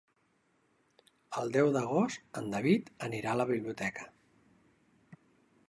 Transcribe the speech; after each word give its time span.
El 1.41 1.51
deu 1.57 1.69
d'agost 1.75 2.41
en 2.41 2.49
David 2.55 2.89
anirà 3.09 3.35
a 3.37 3.39
la 3.43 3.47
biblioteca. 3.53 4.09